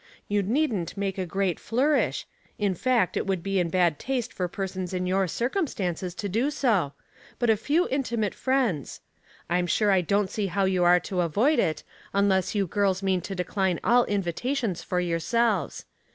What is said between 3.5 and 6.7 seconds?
in bad taste for persons in your circumstances to do